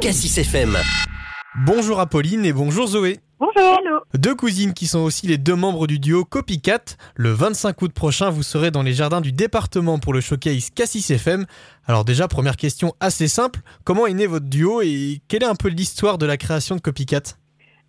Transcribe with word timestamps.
Cassis 0.00 0.38
FM. 0.38 0.76
Bonjour 1.66 2.00
Apolline 2.00 2.44
et 2.44 2.52
bonjour 2.52 2.86
Zoé. 2.86 3.20
Bonjour. 3.38 3.78
Deux 4.14 4.34
cousines 4.34 4.72
qui 4.74 4.86
sont 4.86 5.00
aussi 5.00 5.26
les 5.26 5.38
deux 5.38 5.54
membres 5.54 5.86
du 5.86 5.98
duo 5.98 6.24
Copycat. 6.24 6.96
Le 7.14 7.32
25 7.32 7.80
août 7.82 7.92
prochain, 7.92 8.30
vous 8.30 8.42
serez 8.42 8.70
dans 8.70 8.82
les 8.82 8.92
jardins 8.92 9.20
du 9.20 9.32
département 9.32 9.98
pour 9.98 10.12
le 10.12 10.20
showcase 10.20 10.70
Cassis 10.70 11.10
FM. 11.10 11.46
Alors 11.86 12.04
déjà, 12.04 12.28
première 12.28 12.56
question 12.56 12.94
assez 13.00 13.28
simple, 13.28 13.60
comment 13.84 14.06
est 14.06 14.14
né 14.14 14.26
votre 14.26 14.46
duo 14.46 14.82
et 14.82 15.20
quelle 15.28 15.42
est 15.42 15.46
un 15.46 15.54
peu 15.54 15.68
l'histoire 15.68 16.18
de 16.18 16.26
la 16.26 16.36
création 16.36 16.76
de 16.76 16.80
Copycat? 16.80 17.22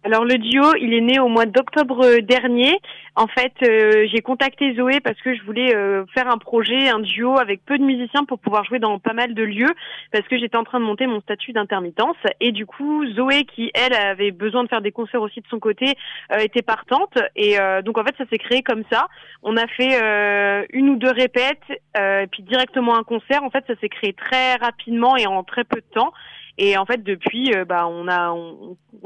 Alors 0.05 0.23
le 0.23 0.37
duo, 0.37 0.75
il 0.79 0.93
est 0.93 1.01
né 1.01 1.19
au 1.19 1.29
mois 1.29 1.47
d'octobre 1.47 2.19
dernier. 2.19 2.79
En 3.15 3.25
fait, 3.25 3.53
euh, 3.63 4.05
j'ai 4.13 4.21
contacté 4.21 4.75
Zoé 4.75 4.99
parce 4.99 5.19
que 5.19 5.33
je 5.33 5.41
voulais 5.41 5.75
euh, 5.75 6.05
faire 6.13 6.29
un 6.29 6.37
projet, 6.37 6.89
un 6.89 6.99
duo 6.99 7.39
avec 7.39 7.65
peu 7.65 7.79
de 7.79 7.83
musiciens 7.83 8.23
pour 8.23 8.37
pouvoir 8.37 8.63
jouer 8.65 8.77
dans 8.77 8.99
pas 8.99 9.13
mal 9.13 9.33
de 9.33 9.41
lieux 9.41 9.73
parce 10.11 10.27
que 10.27 10.37
j'étais 10.37 10.57
en 10.57 10.63
train 10.63 10.79
de 10.79 10.85
monter 10.85 11.07
mon 11.07 11.21
statut 11.21 11.53
d'intermittence 11.53 12.17
et 12.39 12.51
du 12.51 12.67
coup 12.67 13.03
Zoé 13.15 13.45
qui 13.45 13.71
elle 13.73 13.95
avait 13.95 14.29
besoin 14.29 14.63
de 14.63 14.69
faire 14.69 14.81
des 14.81 14.91
concerts 14.91 15.23
aussi 15.23 15.41
de 15.41 15.47
son 15.47 15.57
côté 15.57 15.95
euh, 16.33 16.37
était 16.37 16.61
partante 16.61 17.17
et 17.35 17.55
donc 17.83 17.97
en 17.97 18.03
fait 18.03 18.13
ça 18.19 18.25
s'est 18.29 18.37
créé 18.37 18.61
comme 18.61 18.83
ça. 18.91 19.07
On 19.41 19.57
a 19.57 19.65
fait 19.65 20.65
une 20.71 20.89
ou 20.89 20.97
deux 20.97 21.11
répètes 21.11 21.57
et 21.97 22.27
puis 22.31 22.43
directement 22.43 22.95
un 22.95 23.03
concert. 23.03 23.43
En 23.43 23.49
fait 23.49 23.63
ça 23.65 23.73
s'est 23.81 23.89
créé 23.89 24.13
très 24.13 24.55
rapidement 24.55 25.17
et 25.17 25.25
en 25.25 25.43
très 25.43 25.63
peu 25.63 25.77
de 25.77 25.93
temps. 25.93 26.11
Et 26.57 26.77
en 26.77 26.85
fait, 26.85 27.03
depuis, 27.03 27.53
euh, 27.53 27.65
bah, 27.65 27.87
on 27.87 28.03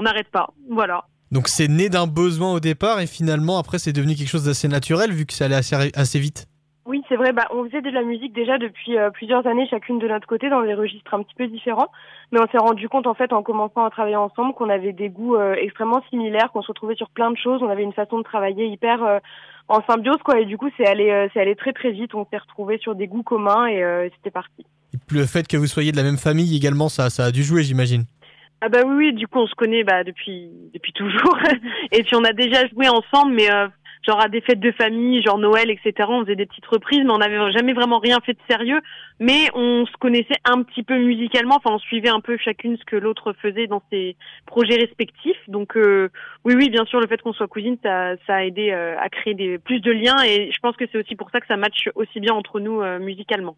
n'arrête 0.02 0.30
pas. 0.31 0.53
Voilà. 0.70 1.05
Donc 1.31 1.48
c'est 1.48 1.67
né 1.67 1.89
d'un 1.89 2.08
besoin 2.08 2.53
au 2.53 2.59
départ 2.59 2.99
et 2.99 3.05
finalement 3.05 3.59
après 3.59 3.77
c'est 3.77 3.94
devenu 3.94 4.16
quelque 4.16 4.30
chose 4.30 4.45
d'assez 4.45 4.67
naturel 4.67 5.12
vu 5.12 5.27
que 5.27 5.34
ça 5.34 5.45
allait 5.45 5.62
assez 5.95 6.20
vite. 6.20 6.48
Oui, 6.89 7.03
c'est 7.07 7.17
vrai. 7.17 7.34
Bah, 7.34 7.48
on 7.52 7.66
faisait 7.66 7.84
de 7.84 7.91
la 7.91 8.02
musique 8.02 8.34
déjà 8.34 8.57
depuis 8.57 8.97
euh, 8.97 9.11
plusieurs 9.11 9.45
années, 9.45 9.67
chacune 9.70 9.99
de 9.99 10.07
notre 10.07 10.25
côté, 10.25 10.49
dans 10.49 10.63
des 10.63 10.73
registres 10.73 11.13
un 11.13 11.21
petit 11.21 11.35
peu 11.35 11.45
différents. 11.45 11.91
Mais 12.31 12.39
on 12.41 12.47
s'est 12.47 12.57
rendu 12.57 12.89
compte, 12.89 13.05
en 13.05 13.13
fait, 13.13 13.31
en 13.31 13.43
commençant 13.43 13.85
à 13.85 13.91
travailler 13.91 14.16
ensemble, 14.16 14.55
qu'on 14.55 14.71
avait 14.71 14.91
des 14.91 15.09
goûts 15.09 15.35
euh, 15.35 15.53
extrêmement 15.53 16.02
similaires, 16.09 16.52
qu'on 16.52 16.63
se 16.63 16.70
retrouvait 16.70 16.95
sur 16.95 17.11
plein 17.11 17.30
de 17.30 17.38
choses. 17.38 17.61
On 17.61 17.69
avait 17.69 17.83
une 17.83 17.94
façon 17.94 18.17
de 18.17 18.23
travailler 18.23 18.66
hyper 18.66 19.22
en 19.67 19.83
symbiose, 19.88 20.17
quoi. 20.25 20.39
Et 20.39 20.45
du 20.45 20.58
coup, 20.58 20.69
c'est 20.78 20.88
allé, 20.88 21.30
c'est 21.31 21.39
allé 21.39 21.55
très 21.55 21.73
très 21.73 21.91
vite. 21.91 22.16
On 22.16 22.25
s'est 22.25 22.39
retrouvés 22.39 22.80
sur 22.80 22.95
des 22.95 23.06
goûts 23.06 23.22
communs 23.22 23.67
et 23.67 24.11
c'était 24.16 24.31
parti. 24.31 24.66
Et 24.95 24.97
le 25.13 25.28
fait 25.28 25.47
que 25.47 25.58
vous 25.58 25.67
soyez 25.67 25.91
de 25.91 25.97
la 25.97 26.03
même 26.03 26.17
famille 26.17 26.58
également, 26.58 26.89
ça, 26.89 27.11
ça 27.11 27.25
a 27.25 27.31
dû 27.31 27.44
jouer, 27.44 27.61
j'imagine. 27.61 28.06
Ah 28.61 28.67
bah 28.67 28.80
oui, 28.85 28.95
oui, 28.95 29.13
du 29.13 29.25
coup 29.25 29.39
on 29.39 29.47
se 29.47 29.56
connaît 29.56 29.85
bah, 29.85 30.03
depuis 30.03 30.50
depuis 30.73 30.91
toujours. 30.91 31.38
et 31.91 32.03
puis 32.03 32.16
on 32.16 32.23
a 32.25 32.33
déjà 32.33 32.67
joué 32.67 32.89
ensemble, 32.89 33.33
mais 33.33 33.50
euh, 33.50 33.67
genre 34.05 34.22
à 34.22 34.28
des 34.28 34.42
fêtes 34.42 34.59
de 34.59 34.72
famille, 34.72 35.22
genre 35.22 35.38
Noël, 35.38 35.69
etc. 35.69 35.94
On 36.09 36.23
faisait 36.23 36.36
des 36.36 36.45
petites 36.45 36.66
reprises, 36.66 37.02
mais 37.03 37.11
on 37.11 37.17
n'avait 37.17 37.52
jamais 37.52 37.73
vraiment 37.73 38.00
rien 38.00 38.19
fait 38.25 38.33
de 38.33 38.39
sérieux. 38.50 38.81
Mais 39.19 39.50
on 39.53 39.86
se 39.86 39.97
connaissait 39.97 40.39
un 40.45 40.64
petit 40.64 40.83
peu 40.83 40.97
musicalement. 40.97 41.56
Enfin, 41.58 41.75
on 41.75 41.80
suivait 41.80 42.09
un 42.09 42.22
peu 42.22 42.38
chacune 42.38 42.78
ce 42.78 42.86
que 42.86 42.95
l'autre 42.95 43.33
faisait 43.33 43.67
dans 43.67 43.83
ses 43.91 44.16
projets 44.45 44.78
respectifs. 44.78 45.39
Donc 45.47 45.75
euh, 45.75 46.09
oui, 46.45 46.53
oui, 46.56 46.69
bien 46.69 46.86
sûr, 46.86 47.00
le 47.00 47.08
fait 47.08 47.22
qu'on 47.22 47.33
soit 47.33 47.47
cousine, 47.47 47.78
ça, 47.83 48.16
ça 48.28 48.36
a 48.36 48.44
aidé 48.44 48.72
euh, 48.72 48.95
à 49.00 49.09
créer 49.09 49.33
des, 49.33 49.58
plus 49.58 49.80
de 49.80 49.91
liens. 49.91 50.22
Et 50.23 50.52
je 50.52 50.59
pense 50.59 50.75
que 50.75 50.86
c'est 50.91 50.97
aussi 50.97 51.16
pour 51.16 51.30
ça 51.31 51.41
que 51.41 51.47
ça 51.47 51.58
matche 51.58 51.89
aussi 51.95 52.19
bien 52.19 52.34
entre 52.34 52.59
nous 52.59 52.81
musicalement. 53.00 53.56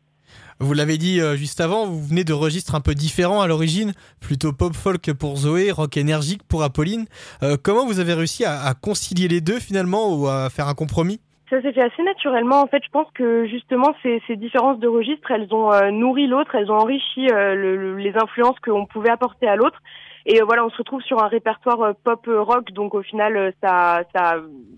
Vous 0.60 0.74
l'avez 0.76 1.00
dit 1.00 1.20
euh, 1.20 1.36
juste 1.36 1.60
avant, 1.60 1.88
vous 1.88 2.04
venez 2.04 2.24
de 2.24 2.34
registres 2.34 2.76
un 2.76 2.82
peu 2.82 2.94
différents 2.94 3.42
à 3.42 3.48
l'origine, 3.48 3.94
plutôt 4.20 4.54
pop 4.54 4.76
folk 4.76 5.12
pour 5.14 5.36
Zoé, 5.38 5.72
rock 5.72 5.98
énergique 5.98 6.44
pour 6.48 6.62
Apolline. 6.62 7.06
Euh, 7.42 7.58
comment 7.62 7.88
vous 7.88 8.00
avez 8.00 8.14
réussi 8.14 8.46
à, 8.46 8.74
concilier 8.80 9.28
les 9.28 9.42
deux 9.42 9.60
finalement 9.60 10.16
ou 10.16 10.28
à 10.28 10.52
faire 10.52 10.68
un 10.68 10.76
compromis? 10.76 11.20
Ça 11.50 11.60
s'est 11.64 11.74
fait 11.74 11.82
assez 11.82 12.04
naturellement. 12.04 12.62
En 12.62 12.68
fait, 12.68 12.84
je 12.86 12.92
pense 12.92 13.08
que 13.16 13.48
justement 13.48 13.96
ces, 14.04 14.22
différences 14.36 14.80
de 14.80 14.88
registres, 14.88 15.32
elles 15.32 15.52
ont 15.52 15.74
euh, 15.74 15.90
nourri 15.90 16.28
l'autre, 16.28 16.54
elles 16.54 16.70
ont 16.70 16.78
enrichi 16.78 17.26
les 17.26 18.14
influences 18.16 18.60
qu'on 18.60 18.86
pouvait 18.86 19.10
apporter 19.10 19.48
à 19.48 19.56
l'autre. 19.56 19.82
Et 20.26 20.42
euh, 20.42 20.46
voilà, 20.46 20.66
on 20.66 20.70
se 20.70 20.78
retrouve 20.78 21.02
sur 21.02 21.22
un 21.24 21.28
répertoire 21.28 21.82
euh, 21.82 21.94
pop 22.04 22.28
euh, 22.28 22.42
rock, 22.42 22.72
donc 22.72 22.94
au 22.94 23.02
final, 23.02 23.54
ça, 23.62 24.04
ça, 24.16 24.36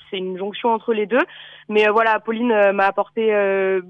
c'est 0.09 0.17
une 0.17 0.37
jonction 0.37 0.69
entre 0.69 0.93
les 0.93 1.05
deux. 1.05 1.21
Mais 1.69 1.87
voilà, 1.87 2.19
Pauline 2.19 2.71
m'a 2.73 2.87
apporté 2.87 3.33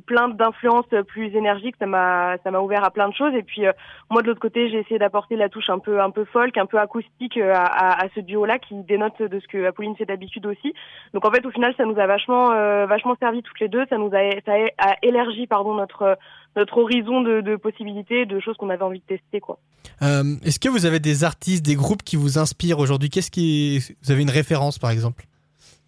plein 0.06 0.30
d'influences 0.30 0.86
plus 1.08 1.36
énergiques, 1.36 1.76
ça 1.80 1.88
m'a, 1.88 2.38
ça 2.44 2.52
m'a 2.52 2.60
ouvert 2.60 2.84
à 2.84 2.92
plein 2.92 3.10
de 3.10 3.16
choses. 3.16 3.34
Et 3.34 3.42
puis 3.42 3.64
moi 4.12 4.22
de 4.22 4.28
l'autre 4.28 4.40
côté, 4.40 4.70
j'ai 4.70 4.78
essayé 4.78 5.00
d'apporter 5.00 5.36
la 5.36 5.50
touche 5.50 5.72
un 5.72 5.80
peu, 5.80 6.00
un 6.00 6.12
peu 6.12 6.24
folk, 6.24 6.56
un 6.56 6.68
peu 6.68 6.78
acoustique 6.78 7.36
à, 7.38 7.64
à, 7.64 8.06
à 8.06 8.10
ce 8.14 8.20
duo-là 8.20 8.60
qui 8.60 8.76
dénote 8.84 9.20
de 9.24 9.40
ce 9.40 9.48
que 9.48 9.72
Pauline 9.72 9.96
fait 9.96 10.06
d'habitude 10.06 10.46
aussi. 10.46 10.76
Donc 11.16 11.26
en 11.26 11.32
fait, 11.32 11.44
au 11.48 11.50
final, 11.50 11.74
ça 11.76 11.86
nous 11.86 11.98
a 11.98 12.06
vachement, 12.06 12.50
vachement 12.86 13.16
servi 13.20 13.42
toutes 13.42 13.60
les 13.60 13.70
deux. 13.70 13.86
Ça 13.90 13.98
nous 13.98 14.12
a, 14.14 14.22
ça 14.46 14.54
a 14.78 14.96
élargi, 15.02 15.48
pardon, 15.48 15.74
notre 15.74 16.16
notre 16.56 16.78
horizon 16.78 17.22
de, 17.22 17.56
possibilités, 17.56 18.26
de 18.26 18.40
choses 18.40 18.56
qu'on 18.58 18.70
avait 18.70 18.84
envie 18.84 19.00
de 19.00 19.18
tester. 19.18 19.40
quoi. 19.40 19.58
Est-ce 20.02 20.60
que 20.60 20.70
vous 20.70 20.86
avez 20.86 21.00
des 21.00 21.24
artistes, 21.24 21.43
des 21.62 21.76
groupes 21.76 22.04
qui 22.04 22.16
vous 22.16 22.38
inspirent 22.38 22.80
aujourd'hui 22.80 23.10
Qu'est-ce 23.10 23.32
qui, 23.32 23.80
vous 24.04 24.12
avez 24.12 24.22
une 24.22 24.30
référence 24.30 24.80
par 24.80 24.92
exemple? 24.92 25.28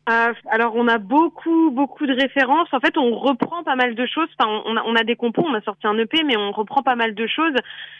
Euh, 0.07 0.33
alors 0.51 0.75
on 0.75 0.87
a 0.87 0.99
beaucoup 0.99 1.71
beaucoup 1.71 2.05
de 2.05 2.13
références. 2.13 2.67
En 2.73 2.79
fait, 2.79 2.95
on 2.97 3.15
reprend 3.15 3.63
pas 3.63 3.75
mal 3.75 3.95
de 3.95 4.05
choses. 4.05 4.27
Enfin, 4.37 4.61
on 4.65 4.77
a, 4.77 4.83
on 4.85 4.95
a 4.95 5.03
des 5.03 5.15
compos, 5.15 5.43
on 5.47 5.53
a 5.55 5.61
sorti 5.61 5.87
un 5.87 5.97
EP, 5.97 6.23
mais 6.23 6.37
on 6.37 6.51
reprend 6.51 6.83
pas 6.83 6.95
mal 6.95 7.15
de 7.15 7.25
choses. 7.25 7.55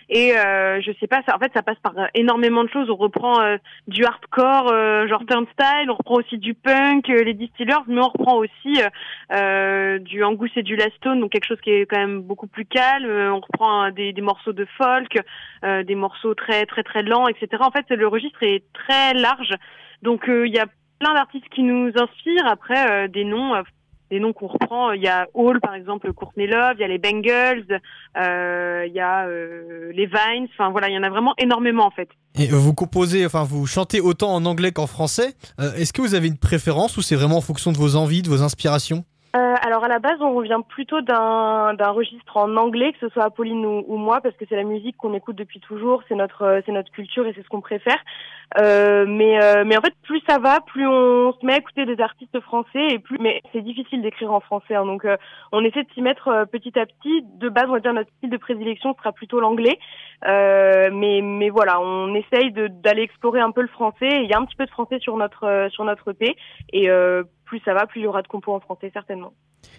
Et 0.10 0.38
euh, 0.38 0.80
je 0.82 0.92
sais 1.00 1.08
pas, 1.08 1.24
ça, 1.28 1.36
en 1.36 1.40
fait, 1.40 1.52
ça 1.56 1.64
passe 1.64 1.80
par 1.82 1.94
énormément 2.14 2.64
de 2.64 2.70
choses. 2.70 2.92
On 2.92 2.96
reprend 2.96 3.42
euh, 3.42 3.58
du 3.88 4.06
hardcore, 4.06 4.72
euh, 4.72 5.08
genre 5.08 5.26
Turnstile, 5.26 5.90
on 5.90 5.96
reprend 5.96 6.16
aussi 6.18 6.38
du 6.38 6.54
punk, 6.54 7.08
les 7.08 7.34
Distillers, 7.34 7.74
mais 7.88 8.00
on 8.00 8.10
reprend 8.10 8.38
aussi 8.38 8.82
du 10.06 10.24
Angus 10.24 10.52
et 10.56 10.64
du 10.64 10.76
Lastone, 10.76 11.20
donc 11.22 11.32
quelque 11.32 11.48
chose 11.48 11.62
qui 11.62 11.72
est 11.72 11.86
quand 11.88 11.98
même 11.98 12.22
beaucoup 12.22 12.48
plus 12.48 12.66
calme. 12.66 13.10
on 13.10 13.40
reprend 13.40 13.90
des, 13.90 14.14
des 14.14 14.22
morceaux 14.22 14.54
de 14.54 14.68
folk, 14.78 15.20
des 15.64 15.96
morceaux 15.96 16.36
très 16.36 16.66
très 16.66 16.84
très 16.84 17.02
lents, 17.02 17.28
etc. 17.28 17.48
En 17.62 17.72
fait, 17.72 17.90
le 17.90 18.08
registre 18.08 18.44
est 18.44 18.64
très 18.74 19.14
large. 19.14 19.54
Donc 20.04 20.26
il 20.28 20.54
y 20.54 20.60
a 20.60 20.66
plein 21.06 21.14
d'artistes 21.14 21.50
qui 21.54 21.62
nous 21.62 21.90
inspirent. 21.90 22.48
Après, 22.48 22.90
euh, 22.90 23.08
des 23.08 23.26
noms, 23.26 23.54
euh, 23.54 23.62
des 24.10 24.20
noms 24.20 24.34
qu'on 24.34 24.48
reprend. 24.48 24.92
Il 24.92 25.04
y 25.04 25.08
a 25.08 25.28
Hall, 25.34 25.60
par 25.60 25.76
exemple, 25.76 26.12
Courtney 26.14 26.48
Love. 26.48 26.74
Il 26.78 26.82
y 26.82 26.84
a 26.84 26.88
les 26.88 26.98
Bengals. 26.98 27.80
Euh, 28.18 28.86
il 28.88 28.94
y 28.94 29.00
a 29.00 29.28
les 29.28 30.06
Vines. 30.06 30.48
Enfin 30.54 30.70
voilà, 30.72 30.90
il 30.90 30.96
y 30.96 30.98
en 30.98 31.04
a 31.04 31.10
vraiment 31.10 31.34
énormément 31.38 31.86
en 31.86 31.92
fait. 31.92 32.10
Et 32.38 32.48
vous 32.48 32.74
composez, 32.74 33.26
enfin 33.26 33.44
vous 33.44 33.66
chantez 33.66 34.02
autant 34.02 34.34
en 34.34 34.46
anglais 34.46 34.72
qu'en 34.72 34.88
français. 34.88 35.34
Est-ce 35.60 35.94
que 35.94 36.02
vous 36.02 36.16
avez 36.16 36.28
une 36.28 36.38
préférence 36.38 36.98
ou 36.98 37.02
c'est 37.02 37.16
vraiment 37.16 37.38
en 37.38 37.42
fonction 37.42 37.72
de 37.72 37.78
vos 37.78 37.96
envies, 37.96 38.22
de 38.22 38.30
vos 38.30 38.42
inspirations? 38.42 39.06
Euh, 39.36 39.56
alors 39.62 39.84
à 39.84 39.90
la 39.90 40.00
base, 40.00 40.22
on 40.22 40.34
revient 40.34 40.62
plutôt 40.68 41.02
d'un 41.02 41.76
registre 41.90 42.38
en 42.38 42.56
anglais, 42.56 42.94
que 42.94 43.00
ce 43.00 43.10
soit 43.10 43.26
Apolline 43.26 43.66
ou, 43.66 43.84
ou 43.88 43.98
moi, 43.98 44.22
parce 44.22 44.36
que 44.38 44.46
c'est 44.48 44.56
la 44.56 44.64
musique 44.64 44.96
qu'on 44.96 45.14
écoute 45.14 45.36
depuis 45.36 45.60
toujours, 45.60 46.04
c'est 46.08 46.16
notre 46.16 46.62
c'est 46.66 46.72
notre 46.72 46.92
culture 46.92 47.28
et 47.28 47.34
c'est 47.34 47.44
ce 47.44 47.50
qu'on 47.50 47.60
préfère. 47.60 47.98
Euh, 48.60 49.06
mais 49.08 49.44
euh, 49.44 49.64
mais 49.66 49.78
en 49.78 49.82
fait, 49.82 49.94
plus 50.04 50.22
ça 50.30 50.40
va, 50.40 50.62
plus 50.62 50.88
on 50.88 51.34
se 51.34 51.46
met 51.46 51.54
à 51.54 51.58
écouter 51.58 51.86
des 51.86 52.00
artistes 52.00 52.40
français 52.42 52.88
et 52.92 53.00
plus. 53.00 53.18
Mais 53.20 53.42
c'est 53.52 53.62
difficile 53.62 54.02
d'écrire 54.02 54.32
en 54.32 54.40
français, 54.40 54.76
hein, 54.76 54.86
donc 54.86 55.04
euh, 55.04 55.18
on 55.52 55.66
essaie 55.66 55.84
de 55.84 55.92
s'y 55.94 56.02
mettre 56.02 56.30
euh, 56.30 56.46
petit 56.46 56.78
à 56.80 56.86
petit. 56.86 57.24
De 57.38 57.50
base, 57.50 57.66
on 57.68 57.74
va 57.74 57.80
dire 57.80 57.94
notre 57.94 58.12
style 58.18 58.30
de 58.30 58.38
prédilection 58.38 58.96
sera 58.96 59.12
plutôt 59.12 59.42
l'anglais, 59.42 59.78
mais 60.24 61.20
mais 61.22 61.50
voilà, 61.50 61.82
on 61.82 62.16
essaye 62.16 62.54
d'aller 62.54 63.02
explorer 63.02 63.42
un 63.42 63.52
peu 63.52 63.62
le 63.62 63.68
français. 63.68 64.24
Il 64.24 64.30
y 64.30 64.34
a 64.34 64.40
un 64.40 64.46
petit 64.46 64.56
peu 64.56 64.66
de 64.66 64.72
français 64.72 65.00
sur 65.00 65.18
notre 65.18 65.68
sur 65.72 65.84
notre 65.84 66.12
EP 66.12 66.38
et 66.72 66.90
plus 67.46 67.62
ça 67.64 67.74
va, 67.74 67.88
plus 67.88 68.02
il 68.02 68.04
y 68.04 68.08
aura 68.08 68.22
de 68.22 68.28
compos 68.28 68.54
en 68.54 68.60
français 68.60 68.90
certainement. 68.94 69.34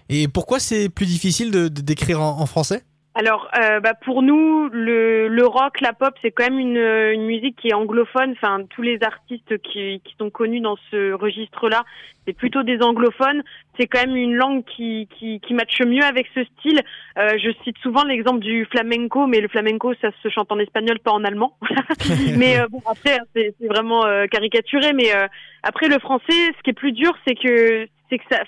Et 0.09 0.29
pourquoi 0.29 0.59
c'est 0.59 0.89
plus 0.89 1.07
difficile 1.07 1.51
de 1.51 1.69
d'écrire 1.69 2.21
en, 2.21 2.47
français? 2.47 2.83
Alors, 3.19 3.49
euh, 3.59 3.81
bah 3.81 3.95
pour 3.95 4.21
nous, 4.21 4.69
le, 4.69 5.29
le 5.29 5.47
rock, 5.47 5.81
la 5.81 5.95
pop, 5.95 6.15
c'est 6.21 6.31
quand 6.33 6.45
même 6.45 6.59
une, 6.59 6.77
une, 6.77 7.25
musique 7.25 7.57
qui 7.57 7.69
est 7.69 7.75
anglophone. 7.75 8.33
Enfin, 8.33 8.61
tous 8.69 8.83
les 8.83 9.03
artistes 9.03 9.57
qui, 9.63 10.03
qui 10.05 10.15
sont 10.19 10.29
connus 10.29 10.61
dans 10.61 10.77
ce 10.91 11.13
registre-là, 11.15 11.85
c'est 12.27 12.35
plutôt 12.35 12.63
des 12.63 12.83
anglophones. 12.83 13.43
C'est 13.79 13.87
quand 13.87 14.01
même 14.01 14.17
une 14.17 14.35
langue 14.35 14.65
qui, 14.65 15.09
qui, 15.19 15.41
qui 15.41 15.55
matche 15.55 15.81
mieux 15.81 16.05
avec 16.05 16.27
ce 16.35 16.45
style. 16.45 16.83
Euh, 17.17 17.39
je 17.39 17.51
cite 17.65 17.79
souvent 17.79 18.05
l'exemple 18.05 18.41
du 18.41 18.67
flamenco, 18.67 19.27
mais 19.27 19.41
le 19.41 19.49
flamenco, 19.49 19.95
ça 20.03 20.11
se 20.23 20.29
chante 20.29 20.53
en 20.53 20.59
espagnol, 20.59 20.99
pas 20.99 21.13
en 21.13 21.25
allemand. 21.25 21.57
mais 22.37 22.61
euh, 22.61 22.67
bon, 22.69 22.83
après, 22.87 23.19
c'est 23.35 23.55
vraiment 23.63 24.05
euh, 24.05 24.27
caricaturé. 24.27 24.93
Mais 24.93 25.15
euh, 25.15 25.27
après, 25.63 25.89
le 25.89 25.99
français, 26.01 26.53
ce 26.59 26.63
qui 26.63 26.69
est 26.69 26.79
plus 26.79 26.93
dur, 26.93 27.17
c'est 27.27 27.35
que 27.35 27.89
c'est 28.11 28.19
que 28.19 28.25
ça 28.31 28.43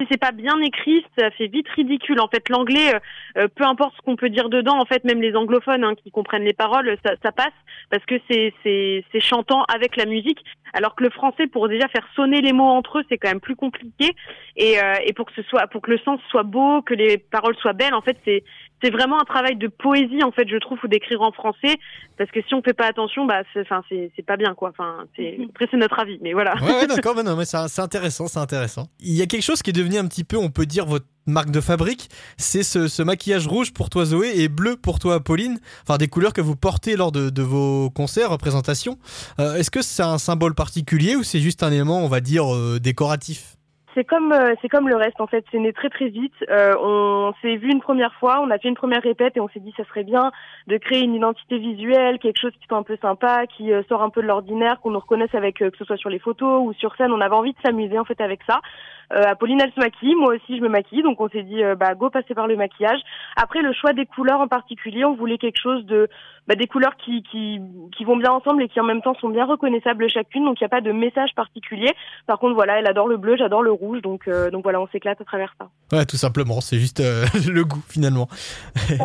si 0.00 0.06
c'est 0.10 0.20
pas 0.20 0.32
bien 0.32 0.58
écrit, 0.60 1.04
ça 1.18 1.30
fait 1.30 1.48
vite 1.48 1.68
ridicule. 1.68 2.20
En 2.20 2.28
fait, 2.28 2.48
l'anglais, 2.48 2.94
euh, 3.36 3.48
peu 3.54 3.64
importe 3.64 3.94
ce 3.96 4.02
qu'on 4.02 4.16
peut 4.16 4.30
dire 4.30 4.48
dedans, 4.48 4.78
en 4.78 4.86
fait, 4.86 5.04
même 5.04 5.20
les 5.20 5.36
anglophones 5.36 5.84
hein, 5.84 5.94
qui 5.94 6.10
comprennent 6.10 6.44
les 6.44 6.54
paroles, 6.54 6.96
ça, 7.04 7.12
ça 7.22 7.32
passe 7.32 7.52
parce 7.90 8.04
que 8.06 8.14
c'est 8.30 8.54
c'est 8.62 9.20
chantant 9.20 9.64
avec 9.64 9.96
la 9.96 10.06
musique. 10.06 10.42
Alors 10.72 10.94
que 10.94 11.02
le 11.02 11.10
français, 11.10 11.46
pour 11.48 11.68
déjà 11.68 11.88
faire 11.88 12.06
sonner 12.14 12.40
les 12.40 12.52
mots 12.52 12.68
entre 12.68 12.98
eux, 12.98 13.04
c'est 13.08 13.18
quand 13.18 13.28
même 13.28 13.40
plus 13.40 13.56
compliqué. 13.56 14.14
Et, 14.56 14.80
euh, 14.80 14.94
et 15.04 15.12
pour 15.12 15.26
que 15.26 15.32
ce 15.34 15.42
soit, 15.42 15.66
pour 15.66 15.82
que 15.82 15.90
le 15.90 15.98
sens 15.98 16.20
soit 16.30 16.44
beau, 16.44 16.80
que 16.82 16.94
les 16.94 17.18
paroles 17.18 17.56
soient 17.56 17.72
belles, 17.72 17.94
en 17.94 18.02
fait, 18.02 18.16
c'est 18.24 18.44
c'est 18.82 18.90
vraiment 18.90 19.20
un 19.20 19.24
travail 19.24 19.56
de 19.56 19.68
poésie 19.68 20.22
en 20.24 20.32
fait, 20.32 20.48
je 20.48 20.56
trouve, 20.56 20.78
ou 20.82 20.88
d'écrire 20.88 21.22
en 21.22 21.32
français, 21.32 21.76
parce 22.16 22.30
que 22.30 22.40
si 22.46 22.54
on 22.54 22.62
fait 22.62 22.74
pas 22.74 22.86
attention, 22.86 23.26
bah, 23.26 23.42
c'est, 23.52 23.60
enfin, 23.60 23.82
c'est, 23.88 24.10
c'est 24.16 24.24
pas 24.24 24.36
bien 24.36 24.54
quoi. 24.54 24.70
Enfin, 24.70 25.04
c'est, 25.16 25.38
après 25.48 25.68
c'est 25.70 25.76
notre 25.76 25.98
avis, 25.98 26.18
mais 26.22 26.32
voilà. 26.32 26.54
Ouais, 26.62 26.72
ouais 26.72 26.86
d'accord, 26.88 27.14
mais 27.16 27.22
non, 27.22 27.36
mais 27.36 27.44
c'est, 27.44 27.58
c'est 27.68 27.82
intéressant, 27.82 28.28
c'est 28.28 28.38
intéressant. 28.38 28.88
Il 29.00 29.12
y 29.14 29.22
a 29.22 29.26
quelque 29.26 29.42
chose 29.42 29.62
qui 29.62 29.70
est 29.70 29.74
devenu 29.74 29.98
un 29.98 30.06
petit 30.06 30.24
peu, 30.24 30.36
on 30.36 30.50
peut 30.50 30.66
dire 30.66 30.86
votre 30.86 31.06
marque 31.26 31.50
de 31.50 31.60
fabrique, 31.60 32.08
c'est 32.36 32.62
ce, 32.62 32.88
ce, 32.88 33.02
maquillage 33.02 33.46
rouge 33.46 33.72
pour 33.72 33.90
toi 33.90 34.04
Zoé 34.04 34.32
et 34.40 34.48
bleu 34.48 34.76
pour 34.76 34.98
toi 34.98 35.20
Pauline, 35.20 35.58
enfin 35.82 35.98
des 35.98 36.08
couleurs 36.08 36.32
que 36.32 36.40
vous 36.40 36.56
portez 36.56 36.96
lors 36.96 37.12
de, 37.12 37.30
de 37.30 37.42
vos 37.42 37.90
concerts, 37.90 38.30
représentations. 38.30 38.98
Euh, 39.38 39.54
est-ce 39.54 39.70
que 39.70 39.82
c'est 39.82 40.02
un 40.02 40.18
symbole 40.18 40.54
particulier 40.54 41.16
ou 41.16 41.22
c'est 41.22 41.40
juste 41.40 41.62
un 41.62 41.70
élément, 41.70 42.04
on 42.04 42.08
va 42.08 42.20
dire, 42.20 42.52
euh, 42.54 42.78
décoratif? 42.80 43.56
C'est 44.00 44.06
comme 44.06 44.32
euh, 44.32 44.54
c'est 44.62 44.68
comme 44.70 44.88
le 44.88 44.96
reste 44.96 45.20
en 45.20 45.26
fait, 45.26 45.44
c'est 45.52 45.58
né 45.58 45.74
très 45.74 45.90
très 45.90 46.08
vite. 46.08 46.32
Euh, 46.48 46.74
on 46.80 47.34
s'est 47.42 47.56
vu 47.56 47.70
une 47.70 47.80
première 47.80 48.14
fois, 48.14 48.40
on 48.40 48.50
a 48.50 48.58
fait 48.58 48.68
une 48.68 48.74
première 48.74 49.02
répète 49.02 49.36
et 49.36 49.40
on 49.40 49.48
s'est 49.50 49.60
dit 49.60 49.74
ça 49.76 49.84
serait 49.84 50.04
bien 50.04 50.32
de 50.68 50.78
créer 50.78 51.02
une 51.02 51.14
identité 51.14 51.58
visuelle, 51.58 52.18
quelque 52.18 52.40
chose 52.40 52.52
qui 52.52 52.66
soit 52.66 52.78
un 52.78 52.82
peu 52.82 52.96
sympa, 53.02 53.46
qui 53.46 53.72
euh, 53.72 53.82
sort 53.90 54.02
un 54.02 54.08
peu 54.08 54.22
de 54.22 54.26
l'ordinaire, 54.26 54.80
qu'on 54.80 54.92
nous 54.92 54.98
reconnaisse 55.00 55.34
avec 55.34 55.56
que 55.58 55.76
ce 55.78 55.84
soit 55.84 55.98
sur 55.98 56.08
les 56.08 56.18
photos 56.18 56.62
ou 56.64 56.72
sur 56.72 56.96
scène. 56.96 57.12
On 57.12 57.20
avait 57.20 57.34
envie 57.34 57.52
de 57.52 57.58
s'amuser 57.62 57.98
en 57.98 58.06
fait 58.06 58.20
avec 58.22 58.40
ça. 58.48 58.62
Apolline 59.10 59.60
elle 59.60 59.72
se 59.72 59.80
maquille, 59.80 60.14
moi 60.14 60.34
aussi 60.34 60.56
je 60.56 60.62
me 60.62 60.68
maquille, 60.68 61.02
donc 61.02 61.20
on 61.20 61.28
s'est 61.28 61.42
dit 61.42 61.60
bah 61.78 61.94
go 61.94 62.10
passer 62.10 62.34
par 62.34 62.46
le 62.46 62.56
maquillage. 62.56 63.00
Après 63.36 63.60
le 63.60 63.72
choix 63.72 63.92
des 63.92 64.06
couleurs 64.06 64.40
en 64.40 64.48
particulier, 64.48 65.04
on 65.04 65.14
voulait 65.14 65.38
quelque 65.38 65.60
chose 65.60 65.84
de 65.86 66.08
bah, 66.46 66.54
des 66.56 66.66
couleurs 66.66 66.96
qui, 66.96 67.22
qui 67.30 67.60
qui 67.96 68.04
vont 68.04 68.16
bien 68.16 68.32
ensemble 68.32 68.62
et 68.62 68.68
qui 68.68 68.80
en 68.80 68.84
même 68.84 69.02
temps 69.02 69.14
sont 69.20 69.28
bien 69.28 69.46
reconnaissables 69.46 70.08
chacune, 70.10 70.44
donc 70.44 70.60
il 70.60 70.64
n'y 70.64 70.66
a 70.66 70.68
pas 70.68 70.80
de 70.80 70.92
message 70.92 71.30
particulier. 71.36 71.90
Par 72.26 72.38
contre 72.38 72.54
voilà, 72.54 72.78
elle 72.78 72.86
adore 72.86 73.08
le 73.08 73.16
bleu, 73.16 73.36
j'adore 73.36 73.62
le 73.62 73.72
rouge, 73.72 74.02
donc, 74.02 74.26
euh, 74.28 74.50
donc 74.50 74.62
voilà, 74.62 74.80
on 74.80 74.88
s'éclate 74.88 75.20
à 75.20 75.24
travers 75.24 75.54
ça. 75.58 75.68
Ouais, 75.92 76.04
tout 76.06 76.16
simplement, 76.16 76.60
c'est 76.60 76.78
juste 76.78 77.00
euh, 77.00 77.24
le 77.48 77.64
goût 77.64 77.82
finalement. 77.88 78.28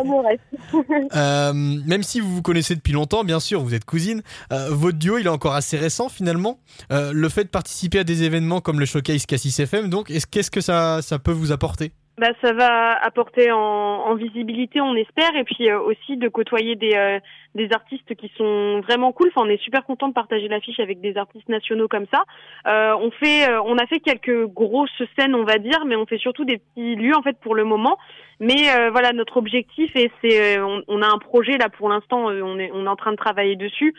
euh, 1.14 1.52
même 1.52 2.02
si 2.02 2.20
vous 2.20 2.34
vous 2.34 2.42
connaissez 2.42 2.74
depuis 2.74 2.92
longtemps, 2.92 3.24
bien 3.24 3.40
sûr, 3.40 3.62
vous 3.62 3.74
êtes 3.74 3.84
cousine, 3.84 4.22
euh, 4.52 4.68
votre 4.70 4.98
duo 4.98 5.18
il 5.18 5.26
est 5.26 5.30
encore 5.30 5.54
assez 5.54 5.76
récent 5.76 6.08
finalement. 6.08 6.58
le 6.90 7.28
fait 7.28 7.44
de 7.44 7.48
participer 7.48 8.00
à 8.00 8.04
des 8.04 8.24
événements 8.24 8.60
comme 8.60 8.80
le 8.80 8.86
showcase 8.86 9.26
Cassis 9.26 9.58
FM, 9.58 9.88
donc, 9.88 9.95
qu'est-ce 10.04 10.50
que 10.50 10.60
ça, 10.60 11.00
peut 11.18 11.32
vous 11.32 11.52
apporter? 11.52 11.92
Bah, 12.18 12.28
ça 12.40 12.52
va 12.54 12.92
apporter 13.04 13.52
en, 13.52 13.58
en, 13.58 14.14
visibilité, 14.14 14.80
on 14.80 14.94
espère, 14.94 15.36
et 15.36 15.44
puis 15.44 15.68
euh, 15.68 15.78
aussi 15.80 16.16
de 16.16 16.28
côtoyer 16.28 16.74
des, 16.74 16.94
euh, 16.94 17.20
des 17.56 17.72
artistes 17.72 18.14
qui 18.14 18.30
sont 18.36 18.80
vraiment 18.80 19.12
cool. 19.12 19.30
Enfin, 19.34 19.46
on 19.46 19.50
est 19.50 19.60
super 19.62 19.84
content 19.84 20.08
de 20.08 20.12
partager 20.12 20.48
l'affiche 20.48 20.78
avec 20.80 21.00
des 21.00 21.16
artistes 21.16 21.48
nationaux 21.48 21.88
comme 21.88 22.06
ça. 22.12 22.24
Euh, 22.66 22.94
on 23.00 23.10
fait, 23.10 23.48
on 23.64 23.76
a 23.78 23.86
fait 23.86 24.00
quelques 24.00 24.46
grosses 24.46 25.02
scènes, 25.18 25.34
on 25.34 25.44
va 25.44 25.58
dire, 25.58 25.84
mais 25.86 25.96
on 25.96 26.06
fait 26.06 26.18
surtout 26.18 26.44
des 26.44 26.58
petits 26.58 26.96
lieux 26.96 27.16
en 27.16 27.22
fait 27.22 27.38
pour 27.40 27.54
le 27.54 27.64
moment. 27.64 27.98
Mais 28.38 28.68
voilà, 28.90 29.14
notre 29.14 29.38
objectif 29.38 29.96
et 29.96 30.10
c'est, 30.20 30.60
on, 30.60 30.82
on, 30.88 31.00
a 31.00 31.06
un 31.06 31.16
projet 31.16 31.56
là 31.56 31.70
pour 31.70 31.88
l'instant, 31.88 32.26
on 32.26 32.58
est, 32.58 32.70
on 32.70 32.84
est 32.84 32.88
en 32.88 32.96
train 32.96 33.12
de 33.12 33.16
travailler 33.16 33.56
dessus, 33.56 33.94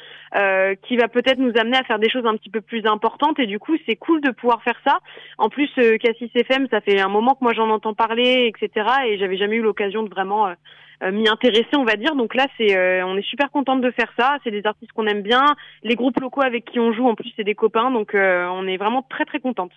qui 0.83 0.95
va 0.95 1.07
peut-être 1.07 1.39
nous 1.39 1.53
amener 1.59 1.77
à 1.77 1.83
faire 1.83 1.97
des 1.97 2.09
choses 2.09 2.25
un 2.27 2.37
petit 2.37 2.51
peu 2.51 2.61
plus 2.61 2.85
importantes. 2.85 3.39
Et 3.39 3.47
du 3.47 3.57
coup, 3.57 3.75
c'est 3.87 3.95
cool 3.95 4.21
de 4.21 4.29
pouvoir 4.29 4.61
faire 4.61 4.79
ça. 4.85 4.99
En 5.39 5.49
plus, 5.49 5.71
Cassis 5.99 6.29
FM, 6.35 6.67
ça 6.69 6.81
fait 6.81 6.99
un 6.99 7.09
moment 7.09 7.33
que 7.33 7.43
moi 7.43 7.53
j'en 7.53 7.69
entends 7.71 7.95
parler 7.95 8.47
etc. 8.47 8.87
Et 9.07 9.17
j'avais 9.17 9.37
jamais 9.37 9.57
eu 9.57 9.61
l'occasion 9.61 10.03
de 10.03 10.09
vraiment 10.09 10.47
euh, 10.47 10.51
euh, 10.51 10.55
m'y 11.01 11.27
intéresser, 11.27 11.75
on 11.75 11.83
va 11.83 11.95
dire. 11.95 12.15
Donc 12.15 12.35
là, 12.35 12.47
c'est, 12.57 12.75
euh, 12.75 13.05
on 13.05 13.17
est 13.17 13.27
super 13.27 13.51
contente 13.51 13.81
de 13.81 13.91
faire 13.91 14.11
ça. 14.17 14.37
C'est 14.43 14.51
des 14.51 14.65
artistes 14.65 14.91
qu'on 14.93 15.07
aime 15.07 15.21
bien. 15.21 15.55
Les 15.83 15.95
groupes 15.95 16.19
locaux 16.19 16.41
avec 16.41 16.65
qui 16.65 16.79
on 16.79 16.93
joue, 16.93 17.07
en 17.07 17.15
plus, 17.15 17.31
c'est 17.35 17.43
des 17.43 17.55
copains. 17.55 17.91
Donc 17.91 18.11
on 18.13 18.67
est 18.67 18.77
vraiment 18.77 19.03
très 19.09 19.25
très 19.25 19.39
contente. 19.39 19.71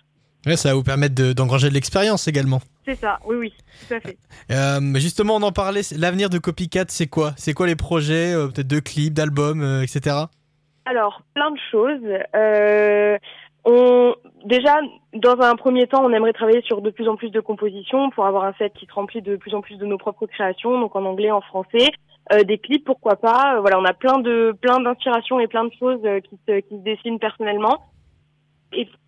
Ouais, 0.47 0.55
ça 0.55 0.69
va 0.69 0.75
vous 0.75 0.83
permettre 0.83 1.33
d'engranger 1.33 1.69
de, 1.69 1.73
l'expérience 1.75 2.27
également. 2.27 2.61
C'est 2.83 2.95
ça, 2.95 3.19
oui, 3.25 3.35
oui, 3.35 3.53
tout 3.87 3.93
à 3.93 3.99
fait. 3.99 4.17
justement, 4.99 5.35
on 5.35 5.43
en 5.43 5.51
parlait, 5.51 5.81
l'avenir 5.95 6.31
de 6.31 6.39
Copycat, 6.39 6.85
c'est 6.87 7.05
quoi? 7.05 7.33
C'est 7.37 7.53
quoi 7.53 7.67
les 7.67 7.75
projets, 7.75 8.33
peut-être 8.33 8.67
de 8.67 8.79
clips, 8.79 9.13
d'albums, 9.13 9.83
etc. 9.83 10.15
Alors, 10.85 11.21
plein 11.35 11.51
de 11.51 11.59
choses. 11.71 12.01
On, 13.63 14.15
déjà, 14.45 14.79
dans 15.13 15.39
un 15.41 15.55
premier 15.55 15.87
temps, 15.87 16.03
on 16.03 16.11
aimerait 16.11 16.33
travailler 16.33 16.61
sur 16.63 16.81
de 16.81 16.89
plus 16.89 17.07
en 17.07 17.15
plus 17.15 17.29
de 17.29 17.39
compositions 17.39 18.09
pour 18.09 18.25
avoir 18.25 18.45
un 18.45 18.53
set 18.53 18.73
qui 18.73 18.85
se 18.85 18.93
remplit 18.93 19.21
de 19.21 19.35
plus 19.35 19.53
en 19.53 19.61
plus 19.61 19.77
de 19.77 19.85
nos 19.85 19.97
propres 19.97 20.25
créations, 20.25 20.79
donc 20.79 20.95
en 20.95 21.05
anglais, 21.05 21.31
en 21.31 21.41
français. 21.41 21.89
Euh, 22.33 22.43
des 22.43 22.57
clips, 22.57 22.85
pourquoi 22.85 23.15
pas. 23.17 23.55
Euh, 23.55 23.59
voilà, 23.61 23.79
on 23.79 23.85
a 23.85 23.93
plein 23.93 24.19
de 24.19 24.55
plein 24.61 24.79
d'inspirations 24.79 25.39
et 25.39 25.47
plein 25.47 25.65
de 25.65 25.73
choses 25.77 25.99
euh, 26.05 26.19
qui 26.21 26.39
se 26.47 26.59
qui 26.59 26.77
se 26.77 26.83
dessinent 26.83 27.19
personnellement. 27.19 27.83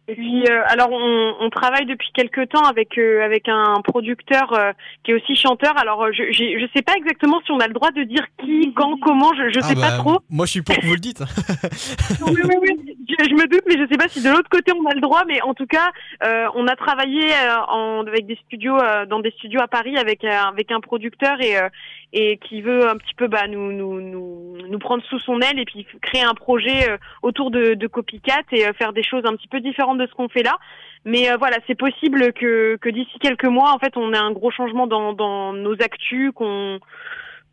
Puis, 0.08 0.44
euh, 0.50 0.62
alors, 0.68 0.90
on, 0.92 1.36
on, 1.40 1.50
travaille 1.50 1.86
depuis 1.86 2.10
quelques 2.14 2.50
temps 2.50 2.66
avec 2.66 2.98
euh, 2.98 3.24
avec 3.24 3.48
un 3.48 3.76
producteur 3.82 4.52
euh, 4.52 4.74
qui 5.04 5.12
est 5.12 5.14
aussi 5.14 5.38
chanteur. 5.38 5.78
Alors, 5.78 6.12
je 6.12 6.24
je 6.34 6.68
sais 6.76 6.82
pas 6.82 6.96
exactement 6.98 7.40
si 7.46 7.52
on 7.52 7.60
a 7.60 7.68
le 7.68 7.74
droit 7.74 7.92
de 7.92 8.04
dire 8.04 8.26
qui, 8.38 8.74
quand, 8.76 8.98
comment. 9.00 9.32
Je 9.34 9.50
je 9.54 9.60
ah 9.60 9.68
sais 9.68 9.76
pas 9.76 9.92
bah, 9.92 9.98
trop. 9.98 10.20
Moi, 10.30 10.46
je 10.46 10.52
suis 10.52 10.62
pour 10.62 10.76
que 10.76 10.86
vous 10.86 10.96
le 10.96 11.00
dites. 11.00 11.22
oui, 12.28 12.42
oui, 12.44 12.56
oui. 12.62 12.98
Je, 13.08 13.30
je, 13.30 13.34
me 13.34 13.48
doute, 13.48 13.64
mais 13.66 13.78
je 13.78 13.88
sais 13.90 13.98
pas 13.98 14.10
si 14.10 14.22
de 14.22 14.30
l'autre 14.30 14.50
côté 14.50 14.74
on 14.74 14.86
a 14.90 14.94
le 14.94 15.00
droit. 15.00 15.24
Mais 15.26 15.42
en 15.42 15.54
tout 15.54 15.68
cas, 15.68 15.92
on 16.54 16.68
a 16.68 16.76
travaillé 16.76 17.30
en, 17.70 18.04
avec 18.06 18.26
des 18.26 18.38
studios 18.46 18.78
dans 19.08 19.22
des 19.22 19.32
studios 19.32 19.62
à 19.62 19.68
Paris 19.68 19.98
avec 19.98 20.26
avec 20.26 20.72
un 20.72 20.82
producteur 20.82 21.40
et 21.40 21.56
et 22.16 22.38
qui 22.38 22.62
veut 22.62 22.88
un 22.88 22.96
petit 22.96 23.16
peu 23.16 23.28
bah, 23.28 23.48
nous, 23.48 23.72
nous 23.72 24.00
nous 24.00 24.58
nous 24.70 24.80
prendre 24.80 25.04
sous 25.06 25.20
son 25.20 25.40
aile 25.40 25.60
et 25.60 25.66
puis 25.66 25.88
créer 26.02 26.22
un 26.22 26.36
projet 26.36 26.98
autour 27.22 27.52
de, 27.52 27.74
de 27.74 27.88
Copycat 27.88 28.44
et 28.52 28.66
faire 28.74 28.94
des 28.94 29.04
choses 29.04 29.24
un 29.26 29.36
petit 29.36 29.48
peu 29.48 29.60
différentes 29.62 29.93
de 29.96 30.08
ce 30.08 30.14
qu'on 30.14 30.30
fait 30.30 30.44
là. 30.44 30.58
Mais 31.06 31.30
euh, 31.30 31.38
voilà, 31.38 31.58
c'est 31.68 31.76
possible 31.76 32.32
que, 32.34 32.78
que 32.78 32.90
d'ici 32.90 33.20
quelques 33.20 33.46
mois, 33.46 33.74
en 33.74 33.80
fait, 33.80 33.98
on 33.98 34.14
ait 34.14 34.18
un 34.18 34.32
gros 34.32 34.52
changement 34.52 34.88
dans, 34.88 35.14
dans 35.14 35.54
nos 35.54 35.74
actus, 35.74 36.32
qu'on 36.34 36.80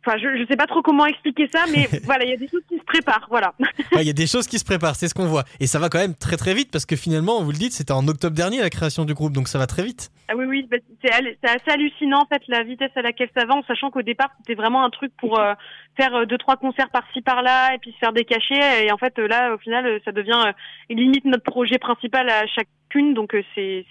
Enfin, 0.05 0.17
je 0.17 0.27
ne 0.27 0.45
sais 0.47 0.55
pas 0.55 0.65
trop 0.65 0.81
comment 0.81 1.05
expliquer 1.05 1.47
ça, 1.47 1.65
mais 1.71 1.87
voilà, 2.03 2.25
il 2.25 2.31
y 2.31 2.33
a 2.33 2.37
des 2.37 2.47
choses 2.47 2.63
qui 2.67 2.77
se 2.77 2.83
préparent, 2.83 3.27
voilà. 3.29 3.53
Il 3.93 4.07
y 4.07 4.09
a 4.09 4.13
des 4.13 4.27
choses 4.27 4.47
qui 4.47 4.57
se 4.57 4.65
préparent, 4.65 4.95
c'est 4.95 5.07
ce 5.07 5.13
qu'on 5.13 5.27
voit. 5.27 5.43
Et 5.59 5.67
ça 5.67 5.79
va 5.79 5.89
quand 5.89 5.99
même 5.99 6.15
très 6.15 6.37
très 6.37 6.53
vite, 6.53 6.71
parce 6.71 6.85
que 6.85 6.95
finalement, 6.95 7.41
vous 7.43 7.51
le 7.51 7.57
dites, 7.57 7.73
c'était 7.73 7.91
en 7.91 8.07
octobre 8.07 8.35
dernier 8.35 8.61
la 8.61 8.69
création 8.69 9.05
du 9.05 9.13
groupe, 9.13 9.33
donc 9.33 9.47
ça 9.47 9.59
va 9.59 9.67
très 9.67 9.83
vite. 9.83 10.09
Ah 10.27 10.33
oui, 10.35 10.45
oui, 10.45 10.67
bah, 10.69 10.77
c'est 11.03 11.11
assez 11.11 11.69
hallucinant, 11.71 12.21
en 12.21 12.25
fait, 12.25 12.41
la 12.47 12.63
vitesse 12.63 12.91
à 12.95 13.01
laquelle 13.01 13.29
ça 13.35 13.45
va, 13.45 13.55
en 13.55 13.63
sachant 13.63 13.91
qu'au 13.91 14.01
départ, 14.01 14.29
c'était 14.39 14.55
vraiment 14.55 14.83
un 14.83 14.89
truc 14.89 15.11
pour 15.17 15.39
euh, 15.39 15.53
faire 15.97 16.15
euh, 16.15 16.25
deux, 16.25 16.37
trois 16.37 16.57
concerts 16.57 16.89
par-ci, 16.89 17.21
par-là, 17.21 17.75
et 17.75 17.77
puis 17.77 17.91
se 17.91 17.97
faire 17.97 18.13
des 18.13 18.25
cachets. 18.25 18.85
Et 18.85 18.91
en 18.91 18.97
fait, 18.97 19.17
là, 19.19 19.53
au 19.53 19.57
final, 19.59 19.99
ça 20.03 20.11
devient 20.11 20.53
limite 20.89 21.25
notre 21.25 21.43
projet 21.43 21.77
principal 21.77 22.27
à 22.29 22.45
chacune, 22.47 23.13
donc 23.13 23.35
c'est 23.55 23.85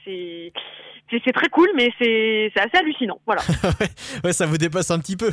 c'est 1.11 1.33
très 1.33 1.49
cool, 1.49 1.69
mais 1.77 1.91
c'est 1.99 2.53
assez 2.57 2.77
hallucinant. 2.77 3.21
Voilà. 3.27 3.43
ouais, 4.25 4.33
ça 4.33 4.47
vous 4.47 4.59
dépasse 4.59 4.91
un 4.91 4.99
petit 4.99 5.17
peu. 5.17 5.31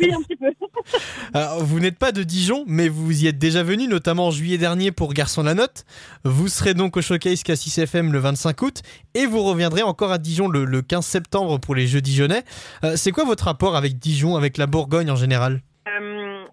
oui, 0.00 0.12
un 0.12 0.22
petit 0.22 0.36
peu. 0.36 0.46
Alors, 1.34 1.64
vous 1.64 1.80
n'êtes 1.80 1.98
pas 1.98 2.12
de 2.12 2.22
Dijon, 2.22 2.64
mais 2.66 2.88
vous 2.88 3.24
y 3.24 3.26
êtes 3.26 3.38
déjà 3.38 3.62
venu, 3.62 3.88
notamment 3.88 4.28
en 4.28 4.30
juillet 4.30 4.58
dernier 4.58 4.92
pour 4.92 5.12
Garçon 5.12 5.42
la 5.42 5.54
Note. 5.54 5.84
Vous 6.24 6.48
serez 6.48 6.74
donc 6.74 6.96
au 6.96 7.02
showcase 7.02 7.42
Cassis 7.42 7.78
FM 7.78 8.12
le 8.12 8.18
25 8.18 8.62
août 8.62 8.82
et 9.14 9.26
vous 9.26 9.42
reviendrez 9.42 9.82
encore 9.82 10.12
à 10.12 10.18
Dijon 10.18 10.48
le, 10.48 10.82
15 10.82 11.04
septembre 11.04 11.58
pour 11.58 11.74
les 11.74 11.86
Jeux 11.86 12.00
Dijonnais. 12.00 12.44
Euh, 12.84 12.94
c'est 12.96 13.10
quoi 13.10 13.24
votre 13.24 13.44
rapport 13.44 13.76
avec 13.76 13.98
Dijon, 13.98 14.36
avec 14.36 14.56
la 14.56 14.66
Bourgogne 14.66 15.10
en 15.10 15.16
général? 15.16 15.60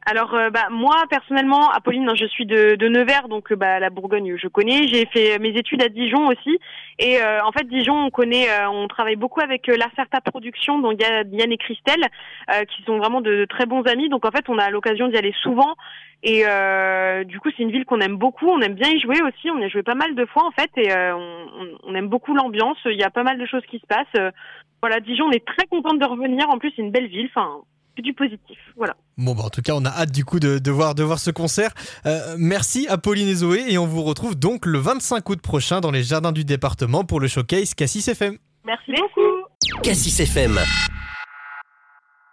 Alors 0.07 0.36
euh, 0.36 0.52
bah 0.52 0.68
moi 0.69 0.96
personnellement, 1.10 1.72
Apolline, 1.72 2.12
je 2.16 2.28
suis 2.28 2.46
de, 2.46 2.88
Nevers, 2.88 3.28
donc 3.28 3.52
euh, 3.52 3.56
bah 3.56 3.79
la 3.79 3.89
Bourgogne 3.89 4.36
je 4.38 4.48
connais. 4.48 4.88
J'ai 4.88 5.08
fait 5.08 5.39
mes 5.39 5.50
études 5.50 5.82
à 5.82 5.89
Dijon 5.89 6.27
aussi, 6.27 6.60
et 7.00 7.22
euh, 7.24 7.44
en 7.44 7.51
fait 7.51 7.68
Dijon 7.68 8.06
on 8.06 8.12
connaît, 8.12 8.48
on 8.68 8.88
travaille 8.88 9.15
beaucoup 9.15 9.41
avec 9.41 9.65
la 9.65 9.88
Certa 9.96 10.22
Production, 10.22 10.77
donc 10.77 11.01
Yann 11.01 11.51
et 11.51 11.58
Christelle, 11.58 12.06
qui 12.70 12.84
sont 12.84 12.98
vraiment 12.98 13.22
de, 13.22 13.46
très 13.46 13.65
bons 13.65 13.82
amis. 13.84 14.10
Donc 14.10 14.25
en 14.25 14.32
fait 14.32 14.48
on 14.48 14.60
a 14.60 14.70
l'occasion 14.70 15.08
d'y 15.08 15.18
aller 15.18 15.34
souvent, 15.41 15.74
et 16.22 16.44
du 17.25 17.39
coup 17.39 17.50
c'est 17.58 17.63
une 17.63 17.72
ville 17.72 17.86
qu'on 17.86 18.00
aime 18.00 18.18
beaucoup. 18.18 18.48
On 18.48 18.62
aime 18.62 18.75
bien 18.75 18.89
y 18.89 19.00
jouer 19.00 19.22
aussi. 19.24 19.50
On 19.50 19.58
y 19.58 19.65
a 19.65 19.70
joué 19.70 19.82
pas 19.82 19.96
mal 19.96 20.13
de 20.13 20.25
fois 20.25 20.46
en 20.46 20.51
fait, 20.51 20.70
et 20.77 20.94
on, 20.94 21.77
on, 21.84 21.96
aime 21.96 22.10
beaucoup 22.10 22.36
l'ambiance. 22.36 22.77
Il 22.86 23.00
y 23.00 23.03
a 23.03 23.10
pas 23.10 23.24
mal 23.24 23.39
de 23.39 23.46
choses 23.48 23.65
qui 23.72 23.79
se 23.79 23.88
passent. 23.88 24.32
voilà, 24.82 25.00
Dijon, 25.00 25.25
on 25.25 25.32
est 25.32 25.46
très 25.46 25.65
contente 25.65 25.98
de 25.98 26.06
revenir. 26.06 26.48
En 26.50 26.60
plus 26.60 26.72
c'est 26.75 26.84
une 26.84 26.91
belle 26.91 27.08
ville. 27.08 27.29
Enfin 27.36 27.62
du 28.01 28.13
positif. 28.13 28.60
Voilà. 28.75 28.96
Bon, 29.17 29.34
bah, 29.34 29.43
en 29.45 29.50
tout 29.50 29.62
cas, 29.62 29.74
on 29.75 29.86
a 29.86 29.89
hâte 29.89 30.12
du 30.12 30.25
coup 30.25 30.39
de, 30.39 30.60
de 30.60 30.72
voir, 30.72 30.93
de 30.93 31.03
voir 31.03 31.19
ce 31.19 31.31
concert. 31.31 31.72
Euh, 32.05 32.36
merci 32.38 32.86
à 32.89 32.98
Pauline 32.98 33.27
et 33.27 33.36
Zoé 33.36 33.65
et 33.69 33.77
on 33.77 33.86
vous 33.86 34.03
retrouve 34.03 34.36
donc 34.36 34.65
le 34.65 34.77
25 34.79 35.29
août 35.29 35.41
prochain 35.41 35.79
dans 35.79 35.91
les 35.91 36.03
jardins 36.03 36.34
du 36.34 36.43
département 36.43 37.05
pour 37.05 37.19
le 37.19 37.27
showcase 37.27 37.74
Cassis 37.74 38.07
FM. 38.07 38.38
Merci 38.65 38.91
beaucoup. 38.91 39.81
Cassis 39.84 40.19
FM. 40.19 40.60